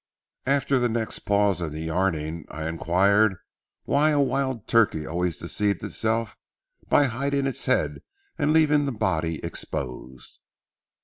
'"At 0.47 0.67
the 0.67 0.89
next 0.89 1.19
pause 1.29 1.61
in 1.61 1.71
the 1.71 1.81
yarning, 1.83 2.45
I 2.49 2.67
inquired 2.67 3.35
why 3.83 4.09
a 4.09 4.19
wild 4.19 4.67
turkey 4.67 5.05
always 5.05 5.37
deceived 5.37 5.83
itself 5.83 6.35
by 6.89 7.03
hiding 7.03 7.45
its 7.45 7.65
head 7.65 8.01
and 8.35 8.51
leaving 8.51 8.87
the 8.87 8.91
body 8.93 9.35
exposed. 9.45 10.39